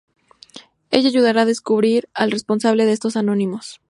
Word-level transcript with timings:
Ella 0.89 1.09
ayudará 1.09 1.41
a 1.43 1.45
descubrir 1.45 2.09
al 2.15 2.31
responsable 2.31 2.85
de 2.87 2.91
estos 2.93 3.15
anónimos. 3.17 3.81